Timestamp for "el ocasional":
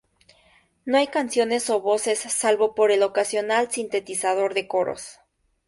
2.91-3.69